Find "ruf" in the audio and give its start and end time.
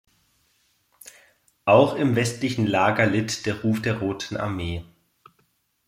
3.61-3.83